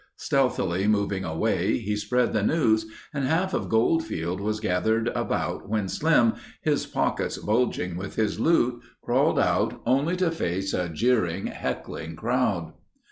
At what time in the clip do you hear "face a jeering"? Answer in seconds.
10.31-11.45